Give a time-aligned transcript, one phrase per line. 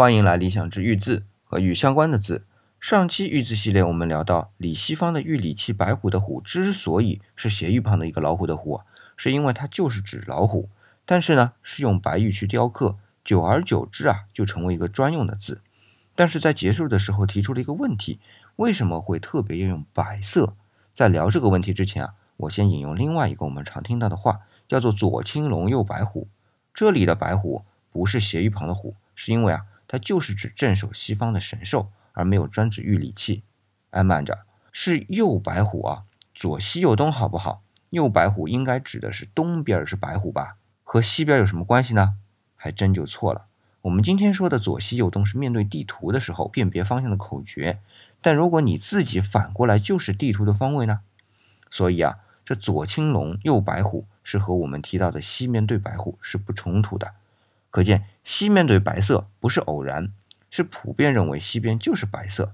[0.00, 2.44] 欢迎来理想之玉字和玉相关的字。
[2.78, 8.80] 上期玉字系列我们聊到，李西方的玉礼器白虎的虎之所以是斜玉旁的一个老虎的虎，
[9.16, 10.68] 是因为它就是指老虎，
[11.04, 15.62] 但是呢是用白玉去雕刻，久而久之啊就成为一个专用的字。
[16.14, 18.20] 但是在结束的时候提出了一个问题，
[18.54, 20.54] 为什么会特别要用白色？
[20.94, 26.28] 在聊这个问题之前啊，我先引用另外一个我们常听到的话，叫做左青龙右白虎。
[26.72, 29.64] 这里的白虎不是斜玉旁的虎，是因为啊。
[29.88, 33.42] 它就是指镇守西方的神兽，而没有专指玉礼器。
[33.90, 34.40] 哎，慢着，
[34.70, 36.04] 是右白虎啊，
[36.34, 37.62] 左西右东，好不好？
[37.90, 40.56] 右白虎应该指的是东边是白虎吧？
[40.84, 42.14] 和西边有什么关系呢？
[42.54, 43.46] 还真就错了。
[43.82, 47.78] 我们今天说的左西右东是面对地图的时候辨别方向的口诀，
[48.20, 51.00] 但如果你自己反过来就是地图的方位呢？
[51.70, 57.14] 所以啊，这左青龙右白虎是和我们提到的西面对白虎是不冲突的。
[57.70, 60.12] 可见西面对白色不是偶然，
[60.50, 62.52] 是普遍认为西边就是白色。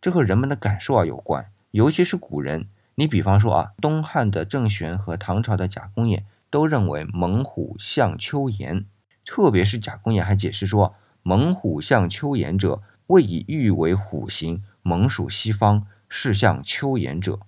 [0.00, 2.68] 这和人们的感受啊有关，尤其是古人。
[2.94, 8.86] 你比方说啊，东汉的郑玄和唐朝的贾公彦都认为猛虎象秋颜，
[9.24, 17.40] 特别是贾公彦还解释说，猛虎象秋颜者，谓以玉为虎形，猛属西方，是象秋颜者。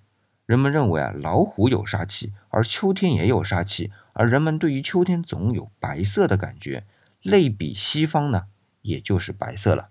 [0.45, 6.83] 人们认为啊，老虎有杀气，而秋天也有杀气，而人们对于秋天总有白色的感觉。
[7.21, 8.47] 类比西方呢，
[8.81, 9.89] 也就是白色了，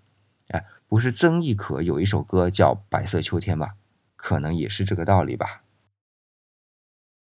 [0.49, 3.75] 哎，不是曾轶可有一首歌叫《白色秋天》吧？
[4.15, 5.63] 可能也是这个道理吧。